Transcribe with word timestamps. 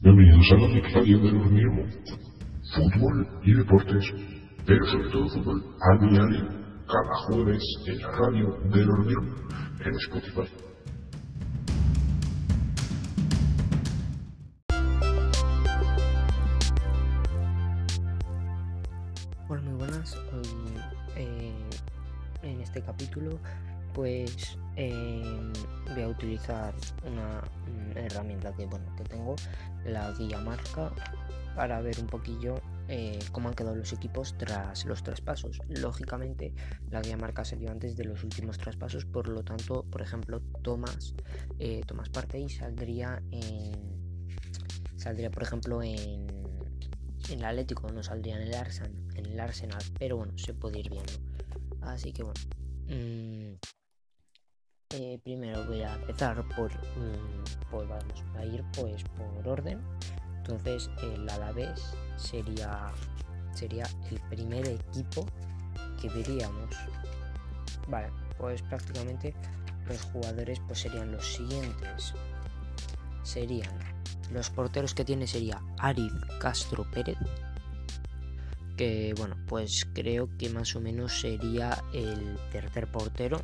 Bienvenidos 0.00 0.46
a 0.52 0.54
la 0.58 0.88
Radio 0.94 1.18
de 1.18 1.32
los 1.32 1.50
mismos. 1.50 1.92
Fútbol 2.72 3.40
y 3.42 3.52
deportes, 3.52 4.04
pero 4.64 4.86
sobre 4.86 5.10
todo 5.10 5.28
fútbol 5.28 5.74
a 5.80 6.06
diario, 6.06 6.48
cada 6.86 7.14
jueves 7.26 7.60
en 7.84 7.98
la 7.98 8.12
radio 8.12 8.60
de 8.70 8.84
los 8.84 8.98
mismos, 9.04 9.40
en 9.84 9.94
Spotify. 9.96 10.48
Hola, 19.48 19.62
muy 19.62 19.74
buenas. 19.74 20.16
Hoy 20.32 20.76
eh, 21.16 21.52
en 22.44 22.60
este 22.60 22.82
capítulo 22.82 23.40
pues 23.98 24.56
eh, 24.76 25.52
voy 25.92 26.02
a 26.04 26.06
utilizar 26.06 26.72
una, 27.04 27.42
mm, 27.66 27.98
herramienta 27.98 28.54
que 28.54 28.64
bueno 28.64 28.94
que 28.94 29.02
tengo, 29.02 29.34
la 29.84 30.12
guía 30.12 30.38
marca, 30.38 30.92
para 31.56 31.80
ver 31.80 31.98
un 31.98 32.06
poquillo 32.06 32.54
eh, 32.86 33.18
cómo 33.32 33.48
han 33.48 33.56
quedado 33.56 33.74
los 33.74 33.92
equipos 33.92 34.38
tras 34.38 34.84
los 34.84 35.02
traspasos. 35.02 35.58
Lógicamente 35.68 36.54
la 36.90 37.02
guía 37.02 37.16
marca 37.16 37.44
salió 37.44 37.72
antes 37.72 37.96
de 37.96 38.04
los 38.04 38.22
últimos 38.22 38.56
traspasos, 38.56 39.04
por 39.04 39.26
lo 39.26 39.42
tanto, 39.42 39.84
por 39.90 40.00
ejemplo, 40.00 40.42
Tomás, 40.62 41.16
eh, 41.58 41.80
Tomás 41.84 42.08
Partey 42.08 42.48
saldría 42.48 43.20
en 43.32 44.28
saldría 44.94 45.32
por 45.32 45.42
ejemplo 45.42 45.82
en 45.82 46.28
en 47.30 47.40
el 47.40 47.44
Atlético 47.44 47.90
no 47.90 48.04
saldría 48.04 48.36
en 48.36 48.42
el 48.42 48.54
Arsenal, 48.54 48.92
en 49.16 49.26
el 49.26 49.40
Arsenal, 49.40 49.82
pero 49.98 50.18
bueno, 50.18 50.38
se 50.38 50.54
puede 50.54 50.78
ir 50.78 50.88
viendo. 50.88 51.14
Así 51.80 52.12
que 52.12 52.22
bueno. 52.22 52.40
Mm, 52.86 53.77
eh, 54.94 55.18
primero 55.22 55.64
voy 55.66 55.82
a 55.82 55.94
empezar 55.96 56.42
por, 56.56 56.72
mm, 56.72 57.44
pues 57.70 57.88
vamos 57.88 58.24
a 58.36 58.44
ir 58.44 58.64
pues 58.74 59.04
por 59.04 59.46
orden. 59.46 59.80
Entonces 60.38 60.90
el 61.02 61.28
Alavés 61.28 61.94
sería 62.16 62.86
sería 63.52 63.84
el 64.10 64.20
primer 64.30 64.66
equipo 64.66 65.26
que 66.00 66.08
veríamos. 66.08 66.74
Vale, 67.88 68.10
pues 68.38 68.62
prácticamente 68.62 69.34
los 69.88 70.02
jugadores 70.04 70.58
pues 70.66 70.80
serían 70.80 71.12
los 71.12 71.34
siguientes. 71.34 72.14
Serían 73.22 73.78
los 74.32 74.48
porteros 74.48 74.94
que 74.94 75.04
tiene 75.04 75.26
sería 75.26 75.60
Ariz 75.78 76.12
Castro 76.40 76.90
Pérez. 76.90 77.18
Que 78.78 79.12
bueno, 79.18 79.36
pues 79.48 79.86
creo 79.92 80.30
que 80.38 80.48
más 80.48 80.74
o 80.76 80.80
menos 80.80 81.20
sería 81.20 81.76
el 81.92 82.38
tercer 82.50 82.90
portero. 82.90 83.42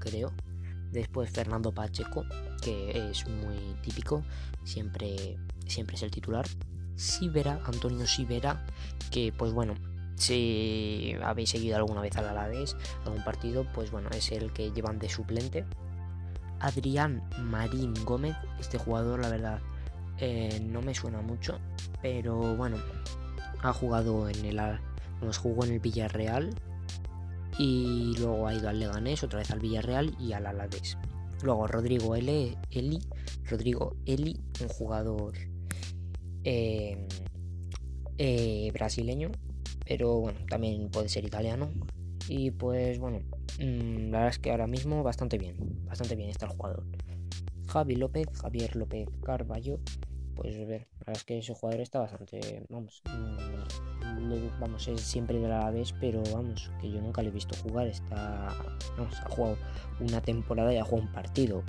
Creo. 0.00 0.32
Después 0.92 1.30
Fernando 1.30 1.72
Pacheco, 1.72 2.24
que 2.62 3.10
es 3.10 3.26
muy 3.28 3.74
típico. 3.82 4.22
Siempre, 4.64 5.38
siempre 5.66 5.96
es 5.96 6.02
el 6.02 6.10
titular. 6.10 6.46
Sibera, 6.96 7.60
Antonio 7.64 8.06
Sibera, 8.06 8.66
que 9.10 9.32
pues 9.32 9.52
bueno, 9.52 9.74
si 10.16 11.14
habéis 11.22 11.50
seguido 11.50 11.76
alguna 11.76 12.00
vez 12.00 12.16
al 12.16 12.28
Alavés, 12.28 12.76
algún 13.04 13.22
partido, 13.22 13.66
pues 13.72 13.90
bueno, 13.90 14.08
es 14.10 14.32
el 14.32 14.52
que 14.52 14.72
llevan 14.72 14.98
de 14.98 15.08
suplente. 15.08 15.64
Adrián 16.60 17.22
Marín 17.38 17.94
Gómez, 18.04 18.36
este 18.58 18.78
jugador, 18.78 19.20
la 19.20 19.28
verdad, 19.28 19.60
eh, 20.18 20.60
no 20.60 20.82
me 20.82 20.94
suena 20.94 21.20
mucho, 21.20 21.60
pero 22.02 22.56
bueno, 22.56 22.78
ha 23.62 23.72
jugado 23.72 24.28
en 24.28 24.44
el, 24.44 24.60
nos 25.22 25.38
jugó 25.38 25.64
en 25.64 25.74
el 25.74 25.78
Villarreal 25.78 26.50
y 27.58 28.14
luego 28.18 28.46
ha 28.46 28.54
ido 28.54 28.68
al 28.68 28.78
Leganés, 28.78 29.22
otra 29.24 29.40
vez 29.40 29.50
al 29.50 29.58
Villarreal 29.58 30.16
y 30.20 30.32
al 30.32 30.46
Alavés. 30.46 30.96
Luego 31.42 31.66
Rodrigo 31.66 32.14
Eli, 32.14 32.56
Rodrigo 33.44 33.96
Eli, 34.06 34.40
un 34.60 34.68
jugador 34.68 35.34
eh, 36.44 37.06
eh, 38.16 38.70
brasileño, 38.72 39.30
pero 39.86 40.20
bueno, 40.20 40.38
también 40.48 40.88
puede 40.90 41.08
ser 41.08 41.24
italiano. 41.24 41.70
Y 42.28 42.50
pues 42.50 42.98
bueno, 42.98 43.20
mm, 43.58 44.10
la 44.10 44.18
verdad 44.18 44.28
es 44.28 44.38
que 44.38 44.50
ahora 44.50 44.66
mismo 44.66 45.02
bastante 45.02 45.38
bien, 45.38 45.56
bastante 45.84 46.14
bien 46.14 46.30
está 46.30 46.46
el 46.46 46.52
jugador. 46.52 46.84
Javi 47.66 47.96
López, 47.96 48.28
Javier 48.40 48.76
López 48.76 49.08
Carballo, 49.24 49.80
pues 50.34 50.56
ver, 50.66 50.88
la 50.92 51.06
verdad 51.06 51.16
es 51.16 51.24
que 51.24 51.38
ese 51.38 51.54
jugador 51.54 51.80
está 51.80 52.00
bastante, 52.00 52.64
vamos, 52.68 53.02
mm, 53.06 53.87
vamos, 54.60 54.88
es 54.88 55.00
siempre 55.00 55.38
de 55.38 55.48
la 55.48 55.72
pero 56.00 56.22
vamos, 56.32 56.70
que 56.80 56.90
yo 56.90 57.00
nunca 57.00 57.22
le 57.22 57.28
he 57.28 57.32
visto 57.32 57.56
jugar, 57.62 57.86
está, 57.86 58.48
ha 58.48 59.28
jugado 59.28 59.56
una 60.00 60.20
temporada 60.20 60.72
y 60.72 60.78
ha 60.78 60.84
jugado 60.84 61.06
un 61.06 61.12
partido, 61.12 61.62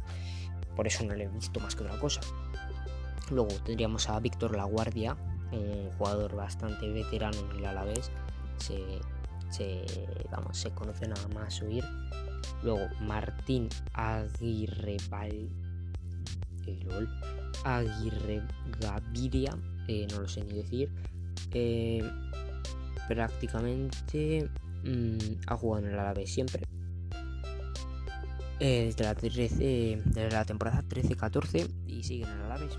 por 0.75 0.87
eso 0.87 1.03
no 1.05 1.13
le 1.13 1.25
he 1.25 1.27
visto 1.27 1.59
más 1.59 1.75
que 1.75 1.83
otra 1.83 1.99
cosa. 1.99 2.21
Luego 3.31 3.49
tendríamos 3.65 4.09
a 4.09 4.19
Víctor 4.19 4.55
Laguardia, 4.55 5.15
un 5.51 5.89
jugador 5.97 6.35
bastante 6.35 6.89
veterano 6.89 7.37
en 7.51 7.59
el 7.59 7.65
Alavés, 7.65 8.11
se, 8.57 8.79
se, 9.49 9.85
vamos, 10.31 10.57
se 10.57 10.71
conoce 10.71 11.07
nada 11.07 11.27
más 11.29 11.61
oír. 11.61 11.83
Luego 12.63 12.87
Martín 13.01 13.69
Aguirre 13.93 14.97
Val, 15.09 15.49
Aguirre 17.65 18.41
Gaviria, 18.79 19.57
eh, 19.87 20.07
no 20.11 20.21
lo 20.21 20.27
sé 20.27 20.43
ni 20.43 20.53
decir. 20.53 20.89
Eh, 21.53 22.03
prácticamente 23.09 24.49
mm, 24.85 25.41
ha 25.47 25.57
jugado 25.57 25.85
en 25.85 25.93
el 25.93 25.99
Alavés 25.99 26.31
siempre. 26.31 26.63
Eh, 28.61 28.85
desde, 28.85 29.03
la 29.03 29.15
13, 29.15 30.01
desde 30.05 30.31
la 30.31 30.45
temporada 30.45 30.83
13-14 30.87 31.69
y 31.87 32.03
sigue 32.03 32.25
en 32.25 32.31
el 32.31 32.41
Alavés. 32.43 32.77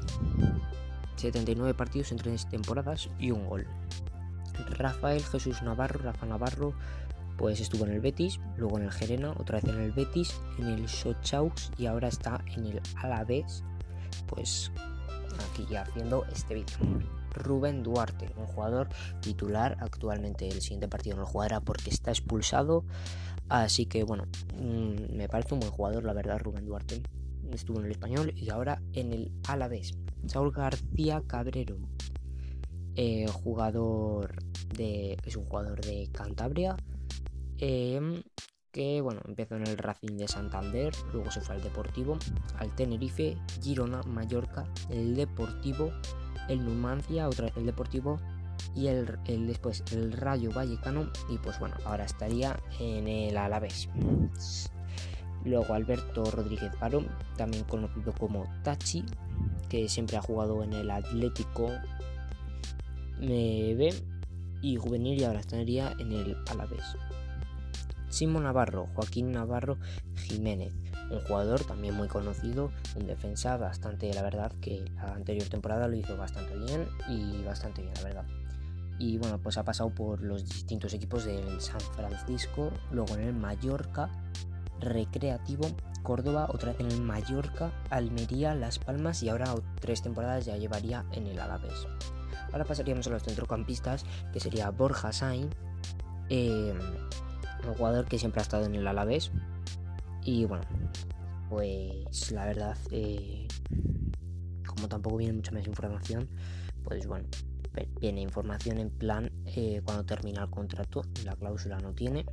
79 1.17 1.75
partidos 1.75 2.13
en 2.13 2.19
3 2.19 2.49
temporadas 2.49 3.11
y 3.19 3.33
un 3.33 3.47
gol. 3.47 3.67
Rafael 4.71 5.23
Jesús 5.23 5.63
Navarro, 5.63 6.01
Rafa 6.01 6.27
Navarro, 6.27 6.75
pues 7.37 7.61
estuvo 7.61 7.87
en 7.87 7.93
el 7.93 8.01
Betis, 8.01 8.39
luego 8.57 8.79
en 8.79 8.85
el 8.85 8.93
Gerena, 8.93 9.33
otra 9.33 9.59
vez 9.61 9.65
en 9.65 9.81
el 9.81 9.93
Betis, 9.93 10.41
en 10.59 10.67
el 10.67 10.89
Sochaux 10.89 11.73
y 11.77 11.87
ahora 11.87 12.09
está 12.09 12.43
en 12.57 12.67
el 12.67 12.81
Alavés 12.97 13.65
pues 14.27 14.71
aquí 15.51 15.67
ya 15.71 15.83
haciendo 15.83 16.25
este 16.33 16.55
vídeo. 16.55 16.77
Rubén 17.33 17.83
Duarte, 17.83 18.31
un 18.37 18.47
jugador 18.47 18.89
titular 19.21 19.77
actualmente. 19.81 20.49
El 20.49 20.61
siguiente 20.61 20.89
partido 20.89 21.17
no 21.17 21.23
lo 21.23 21.29
jugará 21.29 21.61
porque 21.61 21.91
está 21.91 22.11
expulsado. 22.11 22.85
Así 23.49 23.87
que 23.87 24.05
bueno, 24.05 24.25
mm, 24.55 25.17
me 25.17 25.29
parece 25.29 25.55
un 25.55 25.61
buen 25.61 25.73
jugador, 25.73 26.05
la 26.05 26.13
verdad, 26.13 26.39
Rubén 26.39 26.67
Duarte. 26.67 27.03
Estuvo 27.53 27.81
en 27.81 27.87
el 27.87 27.93
español 27.93 28.33
y 28.37 28.51
ahora 28.51 28.81
en 28.93 29.13
el 29.13 29.33
Alavés. 29.49 29.93
Saúl 30.27 30.53
García 30.53 31.23
Cabrero, 31.27 31.79
eh, 32.95 33.27
jugador 33.29 34.35
de. 34.77 35.17
es 35.25 35.37
un 35.37 35.47
jugador 35.47 35.81
de 35.81 36.09
Cantabria. 36.13 36.77
Eh, 37.59 38.23
que 38.73 39.01
bueno, 39.01 39.21
empezó 39.27 39.57
en 39.57 39.67
el 39.67 39.77
Racing 39.77 40.17
de 40.17 40.29
Santander, 40.29 40.93
luego 41.13 41.31
se 41.31 41.41
fue 41.41 41.57
al 41.57 41.63
Deportivo, 41.63 42.19
al 42.59 42.75
Tenerife, 42.75 43.37
Girona, 43.61 44.03
Mallorca, 44.03 44.65
el 44.91 45.17
Deportivo, 45.17 45.93
el 46.49 46.65
Numancia, 46.65 47.29
otra 47.29 47.47
vez 47.47 47.57
el 47.57 47.67
Deportivo 47.67 48.19
y 48.75 48.89
el, 48.89 49.19
después 49.47 49.83
el 49.93 50.13
Rayo 50.13 50.51
Vallecano 50.53 51.11
y 51.29 51.39
pues 51.39 51.59
bueno, 51.59 51.77
ahora 51.85 52.05
estaría 52.05 52.59
en 52.79 53.09
el 53.09 53.37
Alavés. 53.37 53.89
Luego 55.45 55.73
Alberto 55.73 56.25
Rodríguez 56.31 56.71
Paro, 56.79 57.05
también 57.37 57.65
conocido 57.65 58.13
como 58.13 58.45
Tachi, 58.63 59.05
que 59.69 59.89
siempre 59.89 60.19
ha 60.19 60.23
jugado 60.23 60.63
en 60.63 60.75
el 60.75 60.91
Atlético 60.91 61.69
B 63.19 63.95
y 64.63 64.77
juvenil 64.77 65.21
y 65.21 65.25
ahora 65.25 65.41
estaría 65.41 65.93
en 65.99 66.13
el 66.13 66.37
Alavés. 66.51 66.85
Simón 68.11 68.43
Navarro, 68.43 68.89
Joaquín 68.95 69.33
Navarro 69.33 69.79
Jiménez, 70.17 70.75
un 71.11 71.21
jugador 71.21 71.65
también 71.65 71.95
muy 71.95 72.09
conocido, 72.09 72.71
un 72.97 73.07
defensa 73.07 73.57
bastante, 73.57 74.13
la 74.15 74.23
verdad, 74.23 74.53
que 74.61 74.85
la 74.97 75.15
anterior 75.15 75.49
temporada 75.49 75.89
lo 75.89 75.97
hizo 75.97 76.17
bastante 76.17 76.57
bien 76.57 76.89
y 77.09 77.43
bastante 77.43 77.83
bien, 77.83 77.95
la 77.95 78.03
verdad. 78.03 78.25
Y 78.99 79.19
bueno, 79.19 79.39
pues 79.39 79.57
ha 79.57 79.65
pasado 79.65 79.91
por 79.91 80.23
los 80.23 80.45
distintos 80.45 80.93
equipos 80.93 81.25
del 81.25 81.61
San 81.61 81.81
Francisco, 81.81 82.71
luego 82.93 83.15
en 83.15 83.21
el 83.23 83.33
Mallorca, 83.33 84.11
Recreativo, 84.79 85.69
Córdoba, 86.03 86.49
otra 86.53 86.73
vez 86.73 86.81
en 86.81 86.91
el 86.91 87.01
Mallorca, 87.01 87.73
Almería, 87.91 88.55
Las 88.55 88.79
Palmas 88.79 89.23
y 89.23 89.29
ahora 89.29 89.55
tres 89.81 90.03
temporadas 90.03 90.45
ya 90.45 90.57
llevaría 90.57 91.05
en 91.13 91.27
el 91.27 91.39
Alavés. 91.39 91.87
Ahora 92.53 92.65
pasaríamos 92.65 93.07
a 93.07 93.11
los 93.11 93.23
centrocampistas, 93.23 94.05
que 94.33 94.41
sería 94.41 94.71
Borja 94.71 95.13
Sain, 95.13 95.51
eh, 96.29 96.75
un 97.67 97.75
jugador 97.75 98.07
que 98.07 98.19
siempre 98.19 98.41
ha 98.41 98.43
estado 98.43 98.65
en 98.67 98.75
el 98.75 98.87
Alavés. 98.87 99.31
Y 100.25 100.45
bueno, 100.45 100.65
pues 101.49 102.31
la 102.33 102.47
verdad, 102.47 102.77
eh, 102.91 103.49
como 104.67 104.89
tampoco 104.89 105.17
viene 105.17 105.33
mucha 105.33 105.53
más 105.53 105.67
información, 105.67 106.29
pues 106.85 107.07
bueno, 107.07 107.27
viene 108.01 108.21
información 108.21 108.79
en 108.79 108.91
plan 108.91 109.31
eh, 109.47 109.81
cuando 109.85 110.05
termina 110.05 110.43
el 110.43 110.51
contrato, 110.51 111.03
la 111.25 111.37
cláusula 111.37 111.79
no 111.79 111.93
tiene. 111.93 112.27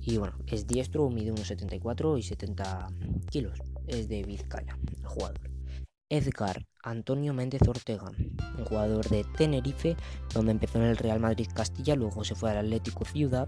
Y 0.00 0.16
bueno, 0.16 0.38
es 0.46 0.66
diestro, 0.66 1.10
mide 1.10 1.32
unos 1.32 1.48
74 1.48 2.16
y 2.18 2.22
70 2.22 2.88
kilos. 3.30 3.58
Es 3.86 4.08
de 4.08 4.22
Vizcaya, 4.22 4.78
el 4.96 5.06
jugador. 5.06 5.40
Edgar 6.10 6.64
Antonio 6.82 7.34
Méndez 7.34 7.60
Ortega, 7.68 8.10
un 8.58 8.64
jugador 8.64 9.06
de 9.08 9.24
Tenerife, 9.36 9.96
donde 10.32 10.52
empezó 10.52 10.78
en 10.78 10.84
el 10.84 10.96
Real 10.96 11.20
Madrid 11.20 11.48
Castilla, 11.54 11.96
luego 11.96 12.24
se 12.24 12.34
fue 12.34 12.50
al 12.50 12.58
Atlético 12.58 13.04
Ciudad, 13.04 13.46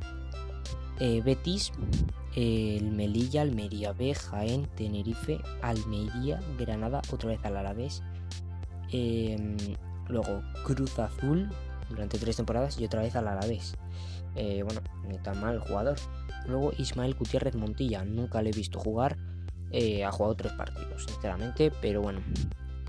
eh, 1.00 1.23
Betis, 1.23 1.73
el 2.37 2.93
Melilla, 2.93 3.43
Almería 3.43 3.93
B, 3.93 4.14
Jaén, 4.14 4.67
Tenerife, 4.76 5.41
Almería, 5.62 6.41
Granada, 6.58 7.02
otra 7.11 7.31
vez 7.31 7.41
al 7.44 7.56
Alavés, 7.56 8.02
em, 8.93 9.56
luego 10.08 10.43
Cruz 10.64 10.99
Azul 10.99 11.49
durante 11.88 12.19
tres 12.19 12.37
temporadas 12.37 12.79
y 12.79 12.85
otra 12.85 13.02
vez 13.02 13.17
al 13.17 13.29
Alavés. 13.29 13.76
Eh, 14.37 14.62
bueno, 14.62 14.81
ni 15.08 15.19
tan 15.19 15.41
mal 15.41 15.58
jugador. 15.58 15.97
Luego 16.47 16.73
Ismael 16.79 17.14
Gutiérrez 17.14 17.56
Montilla, 17.56 18.05
nunca 18.05 18.43
le 18.43 18.50
he 18.50 18.52
visto 18.52 18.79
jugar, 18.79 19.17
eh, 19.73 20.05
ha 20.05 20.12
jugado 20.12 20.37
tres 20.37 20.52
partidos, 20.52 21.05
sinceramente, 21.05 21.73
pero 21.81 22.02
bueno, 22.02 22.20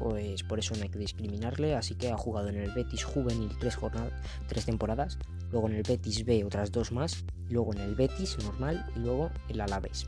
pues 0.01 0.43
por 0.43 0.59
eso 0.59 0.75
no 0.75 0.83
hay 0.83 0.89
que 0.89 0.99
discriminarle, 0.99 1.75
así 1.75 1.95
que 1.95 2.09
ha 2.09 2.17
jugado 2.17 2.49
en 2.49 2.57
el 2.57 2.71
Betis 2.71 3.03
Juvenil 3.03 3.51
tres, 3.59 3.75
jornadas, 3.75 4.13
tres 4.47 4.65
temporadas, 4.65 5.19
luego 5.51 5.67
en 5.67 5.75
el 5.75 5.83
Betis 5.83 6.25
B 6.25 6.43
otras 6.43 6.71
dos 6.71 6.91
más, 6.91 7.23
luego 7.49 7.73
en 7.73 7.81
el 7.81 7.95
Betis 7.95 8.37
normal 8.43 8.85
y 8.95 8.99
luego 8.99 9.29
el 9.49 9.61
Alavés. 9.61 10.07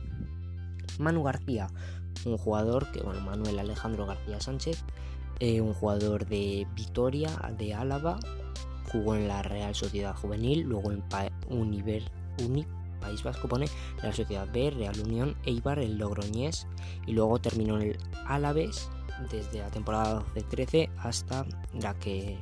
Manu 0.98 1.22
García, 1.22 1.68
un 2.24 2.36
jugador 2.36 2.90
que, 2.90 3.02
bueno, 3.02 3.20
Manuel 3.20 3.58
Alejandro 3.58 4.06
García 4.06 4.40
Sánchez, 4.40 4.84
eh, 5.38 5.60
un 5.60 5.74
jugador 5.74 6.26
de 6.26 6.66
Vitoria, 6.74 7.30
de 7.56 7.74
Álava, 7.74 8.18
jugó 8.90 9.14
en 9.14 9.28
la 9.28 9.42
Real 9.42 9.74
Sociedad 9.74 10.14
Juvenil, 10.16 10.62
luego 10.62 10.90
en 10.92 11.02
País 13.00 13.22
Vasco 13.22 13.48
pone 13.48 13.66
la 14.02 14.12
Sociedad 14.12 14.48
B, 14.52 14.70
Real 14.70 14.98
Unión, 15.00 15.36
Eibar, 15.44 15.78
el 15.78 15.98
Logroñés 15.98 16.66
y 17.06 17.12
luego 17.12 17.38
terminó 17.38 17.76
en 17.76 17.90
el 17.90 17.98
Alavés 18.26 18.88
desde 19.30 19.60
la 19.60 19.70
temporada 19.70 20.24
12-13 20.34 20.90
hasta 20.98 21.46
la 21.80 21.94
que 21.98 22.38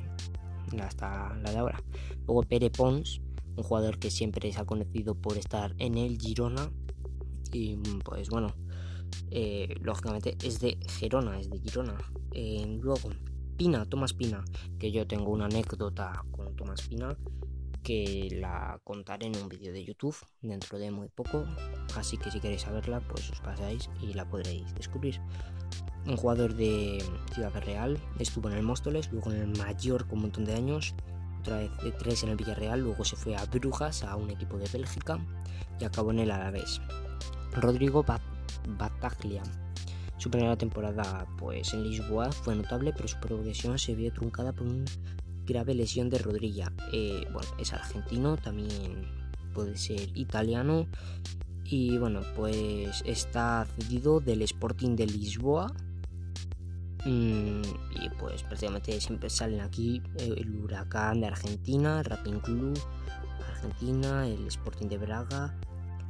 hasta 0.81 1.35
la 1.35 1.51
de 1.51 1.57
ahora. 1.57 1.81
Luego 2.25 2.43
Pere 2.43 2.69
Pons, 2.69 3.21
un 3.55 3.63
jugador 3.63 3.99
que 3.99 4.09
siempre 4.09 4.51
se 4.51 4.59
ha 4.59 4.65
conocido 4.65 5.15
por 5.15 5.37
estar 5.37 5.75
en 5.77 5.97
el 5.97 6.19
Girona 6.19 6.71
y 7.51 7.77
pues 8.03 8.29
bueno, 8.29 8.55
eh, 9.29 9.75
lógicamente 9.81 10.37
es 10.43 10.59
de 10.59 10.77
Gerona, 10.87 11.39
es 11.39 11.49
de 11.49 11.59
Girona. 11.59 11.97
Eh, 12.31 12.79
luego 12.81 13.09
Pina, 13.57 13.85
Tomás 13.85 14.13
Pina, 14.13 14.43
que 14.79 14.91
yo 14.91 15.05
tengo 15.05 15.31
una 15.31 15.45
anécdota 15.45 16.25
con 16.31 16.55
Tomás 16.55 16.81
Pina 16.87 17.15
que 17.83 18.29
la 18.31 18.79
contaré 18.83 19.27
en 19.27 19.35
un 19.35 19.49
vídeo 19.49 19.73
de 19.73 19.83
YouTube 19.83 20.15
dentro 20.41 20.79
de 20.79 20.89
muy 20.89 21.09
poco, 21.09 21.45
así 21.95 22.17
que 22.17 22.31
si 22.31 22.39
queréis 22.39 22.61
saberla, 22.61 23.01
pues 23.01 23.29
os 23.29 23.41
pasáis 23.41 23.89
y 24.01 24.13
la 24.13 24.27
podréis 24.27 24.73
descubrir 24.73 25.19
un 26.05 26.17
jugador 26.17 26.53
de 26.55 27.03
Ciudad 27.33 27.53
Real, 27.63 27.97
estuvo 28.19 28.49
en 28.49 28.57
el 28.57 28.63
Móstoles, 28.63 29.09
luego 29.11 29.31
en 29.31 29.41
el 29.41 29.57
Mayor 29.57 30.05
con 30.05 30.17
un 30.17 30.23
montón 30.23 30.45
de 30.45 30.53
años, 30.53 30.95
otra 31.39 31.57
vez 31.57 31.71
de 31.83 31.91
tres 31.91 32.23
en 32.23 32.29
el 32.29 32.35
Villarreal, 32.35 32.81
luego 32.81 33.03
se 33.03 33.15
fue 33.15 33.35
a 33.35 33.45
Brujas, 33.45 34.03
a 34.03 34.15
un 34.15 34.29
equipo 34.29 34.57
de 34.57 34.67
Bélgica, 34.71 35.19
y 35.79 35.83
acabó 35.85 36.11
en 36.11 36.19
el 36.19 36.31
Alavés. 36.31 36.81
Rodrigo 37.53 38.05
Bataglia. 38.77 39.43
Su 40.17 40.29
primera 40.29 40.57
temporada 40.57 41.27
pues, 41.37 41.73
en 41.73 41.83
Lisboa 41.83 42.31
fue 42.31 42.55
notable, 42.55 42.93
pero 42.93 43.07
su 43.07 43.19
progresión 43.19 43.77
se 43.77 43.93
vio 43.93 44.13
truncada 44.13 44.53
por 44.53 44.67
una 44.67 44.85
grave 45.45 45.75
lesión 45.75 46.09
de 46.09 46.19
rodilla. 46.19 46.71
Eh, 46.93 47.27
bueno, 47.33 47.49
es 47.59 47.73
argentino, 47.73 48.37
también 48.37 49.05
puede 49.53 49.75
ser 49.77 50.17
italiano. 50.17 50.87
Y 51.65 51.97
bueno, 51.97 52.21
pues 52.35 53.03
está 53.05 53.65
cedido 53.75 54.19
del 54.19 54.41
Sporting 54.43 54.95
de 54.95 55.07
Lisboa 55.07 55.73
y 57.05 58.09
pues 58.19 58.43
prácticamente 58.43 58.99
siempre 59.01 59.29
salen 59.29 59.59
aquí 59.59 60.01
eh, 60.17 60.35
el 60.37 60.55
Huracán 60.55 61.21
de 61.21 61.27
Argentina, 61.27 61.99
el 61.99 62.05
Racing 62.05 62.39
Club 62.39 62.79
Argentina, 63.63 64.27
el 64.27 64.47
Sporting 64.47 64.87
de 64.87 64.97
Braga, 64.97 65.53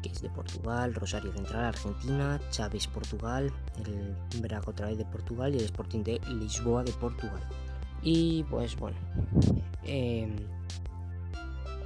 que 0.02 0.10
es 0.10 0.22
de 0.22 0.30
Portugal, 0.30 0.94
Rosario 0.96 1.32
Central 1.34 1.66
Argentina, 1.66 2.40
Chávez 2.50 2.88
Portugal, 2.88 3.52
el 3.86 4.42
Braga 4.42 4.70
otra 4.70 4.88
vez 4.88 4.98
de 4.98 5.06
Portugal 5.06 5.54
y 5.54 5.60
el 5.60 5.66
Sporting 5.66 6.04
de 6.04 6.20
Lisboa 6.30 6.84
de 6.84 6.92
Portugal. 6.94 7.42
Y 8.02 8.44
pues 8.44 8.76
bueno. 8.76 8.98
Em, 9.84 10.36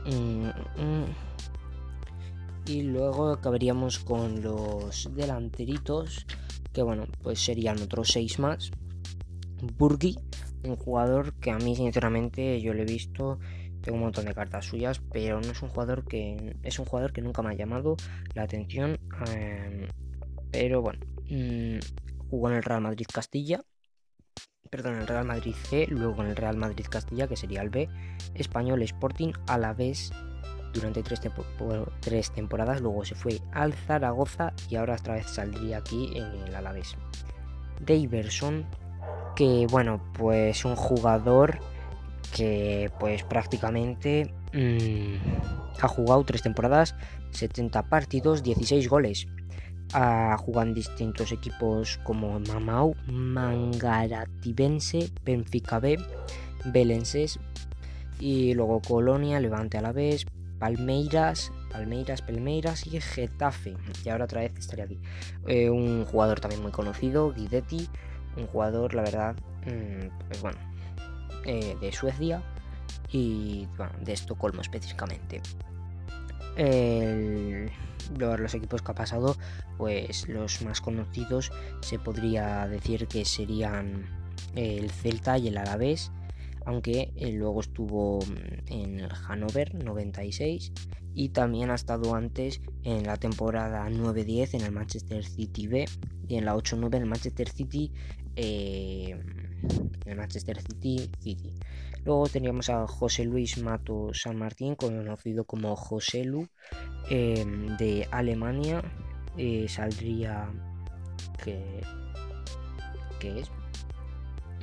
mm, 0.06 0.48
mm, 0.48 1.06
y 2.66 2.82
luego 2.84 3.32
acabaríamos 3.32 4.00
con 4.00 4.42
los 4.42 5.10
delanteritos, 5.16 6.26
que 6.74 6.82
bueno, 6.82 7.06
pues 7.22 7.44
serían 7.44 7.82
otros 7.82 8.10
seis 8.10 8.40
más. 8.40 8.72
Burgi, 9.62 10.18
un 10.64 10.76
jugador 10.76 11.34
que 11.36 11.52
a 11.52 11.58
mí 11.58 11.76
sinceramente 11.76 12.62
yo 12.62 12.74
lo 12.74 12.82
he 12.82 12.86
visto, 12.86 13.40
tengo 13.82 13.98
un 13.98 14.04
montón 14.04 14.26
de 14.26 14.34
cartas 14.34 14.66
suyas, 14.66 15.02
pero 15.12 15.40
no 15.42 15.52
es 15.52 15.62
un 15.62 15.70
jugador 15.70 16.06
que 16.06 16.56
es 16.64 16.80
un 16.80 16.86
jugador 16.86 17.14
que 17.14 17.22
nunca 17.22 17.42
me 17.42 17.50
ha 17.50 17.54
llamado 17.54 17.96
la 18.34 18.44
atención, 18.44 19.00
em, 19.28 19.88
pero 20.52 20.82
bueno, 20.82 21.00
mm, 21.30 21.80
jugó 22.30 22.50
en 22.50 22.58
el 22.58 22.64
Real 22.64 22.82
Madrid 22.82 23.06
Castilla, 23.12 23.62
perdón, 24.70 24.96
en 24.96 25.02
el 25.02 25.08
Real 25.08 25.26
Madrid 25.26 25.56
C, 25.70 25.88
luego 25.90 26.22
en 26.24 26.30
el 26.30 26.36
Real 26.36 26.58
Madrid 26.58 26.86
Castilla, 26.90 27.28
que 27.28 27.38
sería 27.38 27.62
el 27.62 27.70
B, 27.70 27.90
Español 28.36 28.82
Sporting 28.82 29.32
a 29.48 29.58
la 29.58 29.74
vez 29.74 30.12
durante 30.74 31.02
tres, 31.04 32.32
temporadas, 32.32 32.82
luego 32.82 33.06
se 33.06 33.16
fue 33.16 33.40
al 33.52 33.74
Zaragoza 33.74 34.54
y 34.70 34.76
ahora 34.76 34.96
otra 34.96 35.16
vez 35.16 35.28
saldría 35.28 35.78
aquí 35.78 36.12
en 36.16 36.26
el 36.48 36.56
Alavés. 36.56 36.96
Daverson 37.80 38.66
que 39.38 39.68
bueno, 39.70 40.02
pues 40.14 40.66
un 40.66 40.76
jugador 40.76 41.60
que 42.36 42.92
pues 43.00 43.24
prácticamente 43.24 44.34
mm, 44.52 45.80
ha 45.80 45.88
jugado 45.88 46.24
tres 46.24 46.42
temporadas, 46.42 46.96
70 47.32 47.84
partidos, 47.84 48.42
16 48.42 48.90
goles. 48.90 49.28
Ha 49.94 50.36
jugado 50.38 50.70
en 50.70 50.74
distintos 50.74 51.32
equipos 51.32 52.00
como 52.04 52.40
Mamau, 52.40 52.96
Mangarativense, 53.06 55.12
Benfica 55.24 55.80
B, 55.80 56.00
Belenses 56.66 57.40
y 58.20 58.56
luego 58.56 58.82
Colonia, 58.82 59.40
Levante 59.40 59.78
a 59.78 59.82
la 59.82 59.92
vez, 59.92 60.26
Palmeiras, 60.58 61.52
Palmeiras, 61.72 62.24
Palmeiras 62.24 62.88
y 62.88 63.00
Getafe. 63.00 63.76
Y 64.04 64.10
ahora 64.10 64.26
otra 64.26 64.42
vez 64.42 64.54
estaría 64.58 64.86
aquí. 64.86 64.98
Eh, 65.46 65.70
un 65.70 66.06
jugador 66.06 66.40
también 66.40 66.64
muy 66.64 66.72
conocido, 66.72 67.32
Guidetti, 67.34 67.88
un 68.38 68.48
jugador, 68.48 68.94
la 68.94 69.04
verdad, 69.04 69.36
mm, 69.66 70.28
pues 70.28 70.42
bueno, 70.42 70.58
eh, 71.46 71.76
de 71.80 71.92
Suecia 71.92 72.42
y 73.12 73.68
de 74.02 74.14
Estocolmo 74.14 74.62
específicamente. 74.62 75.42
los 78.18 78.54
equipos 78.54 78.82
que 78.82 78.92
ha 78.92 78.96
pasado, 78.96 79.36
pues 79.78 80.28
los 80.28 80.62
más 80.62 80.82
conocidos 80.82 81.52
se 81.82 82.00
podría 82.00 82.68
decir 82.68 83.08
que 83.08 83.26
serían 83.26 84.06
el 84.56 84.90
Celta 84.90 85.38
y 85.38 85.50
el 85.50 85.58
Alavés, 85.58 86.12
aunque 86.66 87.14
eh, 87.16 87.32
luego 87.32 87.62
estuvo 87.62 88.20
mm, 88.20 88.72
en 88.74 89.00
el 89.00 89.14
Hannover 89.14 89.74
96 89.76 90.74
y 91.14 91.30
también 91.30 91.72
ha 91.72 91.76
estado 91.76 92.14
antes 92.14 92.62
en 92.84 93.04
la 93.04 93.18
temporada 93.18 93.90
9-10 93.90 94.56
en 94.56 94.62
el 94.62 94.72
Manchester 94.72 95.26
City 95.26 95.68
B 95.68 95.86
y 96.28 96.36
en 96.36 96.46
la 96.46 96.56
8-9 96.56 96.96
en 96.98 97.04
el 97.04 97.10
Manchester 97.10 97.50
City 97.50 97.92
eh, 98.38 99.20
el 100.06 100.16
Manchester 100.16 100.62
City, 100.62 101.10
City. 101.20 101.54
Luego 102.06 102.28
teníamos 102.30 102.70
a 102.70 102.88
José 102.88 103.26
Luis 103.26 103.58
Mato 103.58 104.14
San 104.14 104.38
Martín, 104.38 104.76
conocido 104.76 105.44
como 105.44 105.76
José 105.76 106.24
Lu, 106.24 106.48
em, 107.10 107.76
de 107.78 108.08
Alemania. 108.12 108.82
Eh, 109.38 109.66
saldría 109.68 110.50
que, 111.44 111.82
es. 113.22 113.52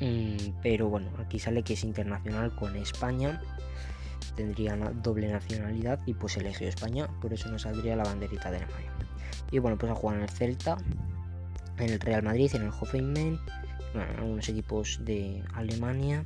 Mm, 0.00 0.60
pero 0.62 0.88
bueno, 0.88 1.10
aquí 1.18 1.38
sale 1.38 1.62
que 1.62 1.74
es 1.74 1.84
internacional 1.84 2.54
con 2.54 2.76
España. 2.76 3.42
Tendría 4.36 4.76
doble 4.76 5.28
nacionalidad 5.28 6.00
y 6.06 6.14
pues 6.14 6.36
elegido 6.36 6.68
España, 6.68 7.08
por 7.20 7.32
eso 7.32 7.48
no 7.50 7.58
saldría 7.58 7.94
la 7.94 8.04
banderita 8.04 8.50
de 8.50 8.58
Alemania. 8.58 8.92
Y 9.50 9.58
bueno, 9.58 9.76
pues 9.76 9.92
a 9.92 9.94
jugar 9.94 10.16
en 10.16 10.22
el 10.22 10.30
Celta, 10.30 10.76
en 11.78 11.90
el 11.90 12.00
Real 12.00 12.22
Madrid, 12.22 12.50
en 12.54 12.62
el 12.62 12.70
Hoffenheim, 12.70 13.38
algunos 13.94 14.48
equipos 14.48 15.00
de 15.04 15.42
Alemania 15.54 16.24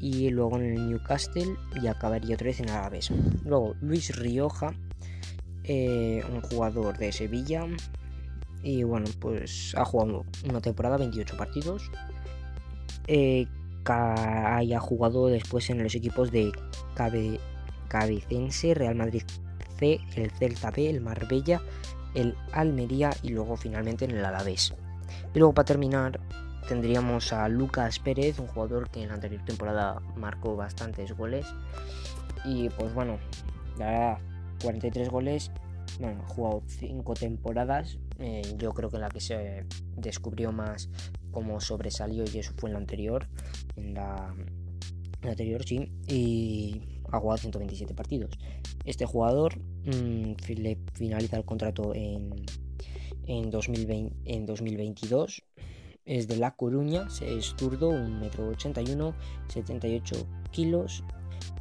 y 0.00 0.30
luego 0.30 0.56
en 0.58 0.64
el 0.64 0.88
Newcastle 0.88 1.56
y 1.82 1.86
acabaría 1.86 2.34
otra 2.34 2.46
vez 2.46 2.60
en 2.60 2.70
Alavés. 2.70 3.10
Luego 3.44 3.74
Luis 3.80 4.16
Rioja, 4.16 4.74
eh, 5.64 6.22
un 6.32 6.40
jugador 6.42 6.96
de 6.98 7.12
Sevilla 7.12 7.66
y 8.62 8.82
bueno, 8.82 9.06
pues 9.20 9.74
ha 9.76 9.84
jugado 9.84 10.24
una 10.48 10.60
temporada, 10.60 10.96
28 10.96 11.36
partidos. 11.36 11.90
Eh, 13.06 13.46
haya 13.86 14.80
jugado 14.80 15.28
después 15.28 15.70
en 15.70 15.82
los 15.82 15.94
equipos 15.94 16.30
de 16.30 16.52
Cabe, 16.94 17.40
Cabecense, 17.88 18.74
Real 18.74 18.94
Madrid 18.94 19.22
C, 19.78 20.00
el 20.16 20.30
Celta 20.32 20.70
B, 20.70 20.90
el 20.90 21.00
Marbella, 21.00 21.62
el 22.14 22.34
Almería 22.52 23.10
y 23.22 23.30
luego 23.30 23.56
finalmente 23.56 24.04
en 24.04 24.12
el 24.12 24.24
Alavés. 24.24 24.74
Y 25.34 25.38
luego 25.38 25.54
para 25.54 25.66
terminar 25.66 26.20
tendríamos 26.66 27.32
a 27.32 27.48
Lucas 27.48 27.98
Pérez, 27.98 28.38
un 28.38 28.46
jugador 28.46 28.90
que 28.90 29.02
en 29.02 29.08
la 29.08 29.14
anterior 29.14 29.44
temporada 29.44 30.00
marcó 30.16 30.56
bastantes 30.56 31.12
goles. 31.16 31.46
Y 32.44 32.68
pues 32.70 32.92
bueno, 32.94 33.18
la 33.78 33.86
verdad, 33.86 34.18
43 34.62 35.08
goles. 35.08 35.50
Bueno, 36.00 36.22
ha 36.22 36.28
jugado 36.28 36.62
5 36.66 37.14
temporadas. 37.14 37.98
Eh, 38.18 38.42
yo 38.58 38.72
creo 38.72 38.90
que 38.90 38.98
la 38.98 39.08
que 39.08 39.20
se 39.20 39.64
descubrió 39.96 40.52
más 40.52 40.90
como 41.30 41.60
sobresalió 41.60 42.24
y 42.32 42.38
eso 42.38 42.52
fue 42.56 42.70
en 42.70 42.74
la 42.74 42.80
anterior. 42.80 43.28
En 43.76 43.94
la, 43.94 44.34
anterior, 45.22 45.64
sí. 45.64 45.92
Y 46.06 47.00
ha 47.10 47.18
jugado 47.18 47.38
127 47.38 47.94
partidos. 47.94 48.38
Este 48.84 49.06
jugador 49.06 49.58
mmm, 49.58 50.34
le 50.48 50.78
finaliza 50.94 51.36
el 51.36 51.44
contrato 51.44 51.94
en, 51.94 52.34
en, 53.26 53.50
2020, 53.50 54.14
en 54.24 54.46
2022 54.46 55.42
es 56.08 56.26
de 56.26 56.36
La 56.36 56.52
Coruña, 56.52 57.06
es 57.20 57.54
zurdo, 57.58 57.92
1,81m, 57.92 59.14
78 59.48 60.16
kilos 60.50 61.04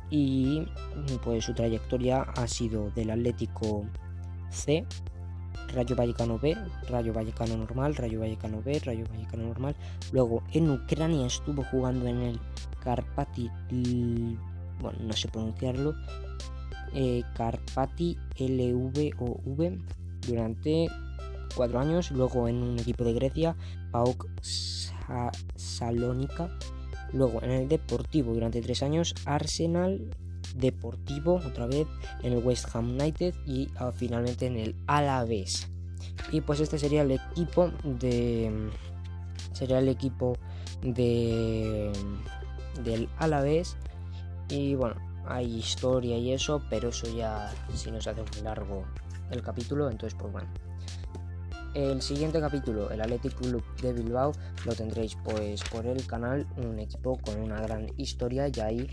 y 0.10 0.66
pues 1.24 1.44
su 1.44 1.54
trayectoria 1.54 2.22
ha 2.22 2.48
sido 2.48 2.90
del 2.92 3.12
Atlético 3.12 3.86
C, 4.50 4.86
Rayo 5.74 5.98
Vallecano 5.98 6.40
B, 6.40 6.56
Rayo 6.90 7.14
Vallecano 7.14 7.58
normal, 7.58 7.96
Rayo 7.96 8.22
Vallecano 8.22 8.62
B, 8.64 8.80
Rayo 8.80 9.06
Vallecano 9.12 9.44
normal. 9.44 9.76
Luego 10.14 10.42
en 10.54 10.72
Ucrania 10.72 11.28
estuvo 11.28 11.64
jugando 11.66 12.08
en 12.08 12.22
el 12.22 12.40
Karpati, 12.82 13.50
bueno, 14.80 14.98
no 15.02 15.14
sé 15.14 15.28
pronunciarlo, 15.28 15.94
eh, 16.94 17.22
Karpati 17.36 18.18
LVOV 18.40 19.78
durante 20.26 20.88
cuatro 21.58 21.80
años, 21.80 22.12
luego 22.12 22.48
en 22.48 22.62
un 22.62 22.80
equipo 22.80 23.04
de 23.04 23.14
Grecia, 23.14 23.56
PAOK 23.92 24.28
Salónica, 25.56 26.50
luego 27.12 27.42
en 27.42 27.52
el 27.52 27.68
Deportivo 27.68 28.34
durante 28.34 28.62
tres 28.62 28.84
años, 28.84 29.16
Arsenal 29.26 30.12
Deportivo 30.56 31.42
otra 31.46 31.66
vez, 31.66 31.88
en 32.24 32.34
el 32.34 32.44
West 32.44 32.74
Ham 32.74 32.92
United 32.92 33.34
y 33.46 33.70
ah, 33.78 33.92
finalmente 33.94 34.46
en 34.46 34.58
el 34.58 34.76
Alavés. 34.86 35.68
Y 36.32 36.42
pues 36.42 36.60
este 36.60 36.78
sería 36.78 37.02
el 37.02 37.12
equipo 37.12 37.72
de 37.84 38.70
sería 39.52 39.80
el 39.80 39.90
equipo 39.90 40.38
de 40.82 41.92
del 42.84 43.10
Alavés 43.18 43.78
y 44.50 44.76
bueno, 44.76 44.96
hay 45.26 45.58
historia 45.58 46.18
y 46.18 46.32
eso, 46.32 46.62
pero 46.70 46.90
eso 46.90 47.08
ya 47.16 47.52
si 47.74 47.92
nos 47.92 48.08
hace 48.08 48.22
muy 48.22 48.42
largo 48.44 48.86
el 49.32 49.42
capítulo, 49.42 49.90
entonces 49.90 50.18
pues 50.20 50.32
bueno. 50.32 50.48
El 51.78 52.02
siguiente 52.02 52.40
capítulo, 52.40 52.90
el 52.90 53.00
Athletic 53.02 53.36
Club 53.36 53.64
de 53.84 53.94
Bilbao, 53.94 54.32
lo 54.66 54.74
tendréis 54.74 55.16
pues 55.24 55.62
por 55.66 55.86
el 55.86 56.08
canal, 56.08 56.48
un 56.58 56.80
equipo 56.80 57.20
con 57.20 57.40
una 57.40 57.62
gran 57.62 57.88
historia 57.98 58.48
y 58.48 58.60
ahí 58.62 58.88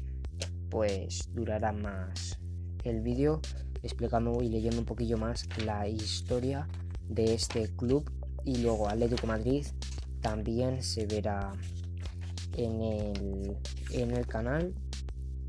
pues 0.68 1.30
durará 1.32 1.72
más 1.72 2.38
el 2.82 3.00
vídeo 3.00 3.40
explicando 3.82 4.42
y 4.42 4.50
leyendo 4.50 4.80
un 4.80 4.84
poquillo 4.84 5.16
más 5.16 5.48
la 5.64 5.88
historia 5.88 6.68
de 7.08 7.32
este 7.32 7.74
club. 7.74 8.04
Y 8.44 8.58
luego 8.58 8.86
Atlético 8.86 9.28
Madrid 9.28 9.66
también 10.20 10.82
se 10.82 11.06
verá 11.06 11.52
en 12.52 12.82
el, 12.82 13.56
en 13.92 14.10
el 14.10 14.26
canal. 14.26 14.74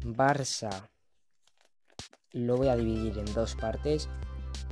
Barça 0.06 0.88
lo 2.32 2.56
voy 2.56 2.70
a 2.70 2.78
dividir 2.78 3.18
en 3.18 3.26
dos 3.34 3.56
partes 3.56 4.08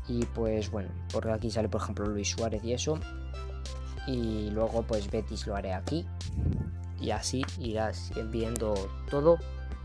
y 0.07 0.25
pues 0.25 0.69
bueno, 0.69 0.89
porque 1.11 1.31
aquí 1.31 1.49
sale 1.49 1.69
por 1.69 1.81
ejemplo 1.81 2.05
Luis 2.05 2.29
Suárez 2.29 2.63
y 2.63 2.73
eso. 2.73 2.99
Y 4.07 4.49
luego 4.51 4.83
pues 4.83 5.09
Betis 5.09 5.47
lo 5.47 5.55
haré 5.55 5.73
aquí. 5.73 6.05
Y 6.99 7.11
así 7.11 7.43
irás 7.59 8.11
viendo 8.31 8.73
todo 9.09 9.37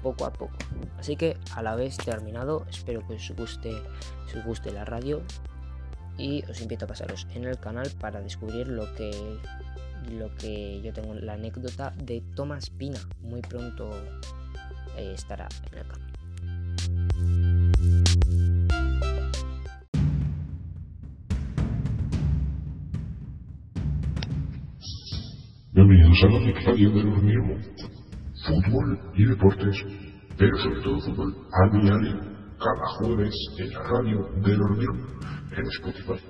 poco 0.02 0.24
a 0.24 0.32
poco. 0.32 0.56
Así 0.98 1.16
que 1.16 1.36
a 1.54 1.62
la 1.62 1.74
vez 1.74 1.96
terminado, 1.96 2.64
espero 2.68 3.06
que 3.06 3.14
os 3.14 3.30
guste, 3.36 3.72
os 4.26 4.44
guste 4.44 4.72
la 4.72 4.84
radio. 4.84 5.22
Y 6.16 6.44
os 6.50 6.60
invito 6.60 6.84
a 6.84 6.88
pasaros 6.88 7.28
en 7.34 7.44
el 7.44 7.58
canal 7.58 7.88
para 8.00 8.20
descubrir 8.20 8.66
lo 8.68 8.92
que 8.94 9.38
lo 10.10 10.34
que 10.36 10.80
yo 10.80 10.92
tengo 10.92 11.14
la 11.14 11.34
anécdota 11.34 11.92
de 11.96 12.22
Tomás 12.34 12.70
Pina. 12.70 12.98
Muy 13.20 13.40
pronto 13.42 13.90
eh, 14.96 15.12
estará 15.14 15.48
en 15.70 15.78
el 15.78 15.86
canal. 15.86 16.07
Bienvenidos 25.78 26.18
a 26.24 26.26
la 26.26 26.60
radio 26.72 26.90
de 26.90 27.04
los 27.04 27.22
mismos. 27.22 27.58
Fútbol 28.44 28.98
y 29.14 29.24
deportes, 29.26 29.76
pero 30.36 30.58
sobre 30.58 30.80
todo 30.82 31.00
fútbol 31.02 31.36
a 31.52 31.78
diario, 31.78 32.18
cada 32.58 32.86
jueves 32.98 33.32
en 33.58 33.70
la 33.70 33.82
radio 33.84 34.28
de 34.42 34.56
los 34.56 34.76
mismos, 34.76 35.06
en 35.56 35.66
Spotify. 35.66 36.20